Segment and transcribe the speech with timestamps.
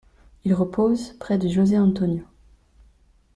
[0.45, 2.23] Il repose près de José Antonio.